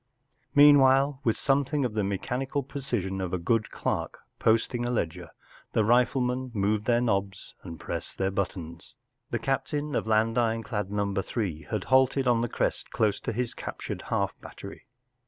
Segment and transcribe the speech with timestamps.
[0.55, 5.29] Meanwhile, with something of the me¬ chanical precision of a good clerk posting a ledger,
[5.73, 8.95] the riflemen moved their knobs and pressed their buttons....
[9.29, 13.53] The captain of I^and Ironclad Number Three had halted on the crest close to his
[13.53, 14.87] captured half battery.